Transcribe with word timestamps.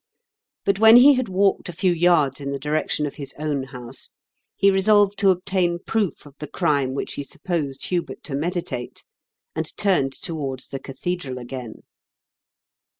But 0.65 0.79
when 0.79 0.95
he 0.97 1.13
had 1.13 1.29
walked 1.29 1.69
a 1.69 1.73
few 1.73 1.91
yards 1.93 2.41
in 2.41 2.51
the 2.51 2.57
direction 2.57 3.05
of 3.05 3.17
his 3.17 3.35
own 3.37 3.61
house, 3.65 4.09
he 4.57 4.71
resolved 4.71 5.19
to 5.19 5.29
obtain 5.29 5.77
proof 5.77 6.25
of 6.25 6.33
the 6.39 6.47
crime 6.47 6.95
which 6.95 7.13
he 7.13 7.21
supposed 7.23 7.85
Hubert 7.89 8.23
to 8.23 8.33
meditate, 8.33 9.03
and 9.55 9.71
turned 9.77 10.13
towards 10.13 10.69
the 10.69 10.79
cathedral 10.79 11.37
again. 11.37 11.83